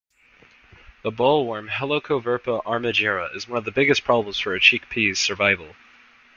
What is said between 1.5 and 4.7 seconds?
"Helicoverpa armigera" is one of the biggest problems for a